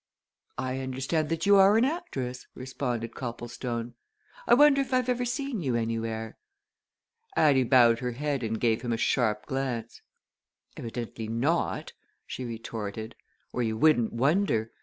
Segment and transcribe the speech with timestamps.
[0.57, 3.93] "I understand that you are an actress?" responded Copplestone.
[4.47, 6.39] "I wonder if I've ever seen you anywhere?"
[7.35, 10.01] Addie bowed her head and gave him a sharp glance.
[10.75, 11.93] "Evidently not!"
[12.25, 13.13] she retorted.
[13.53, 14.71] "Or you wouldn't wonder!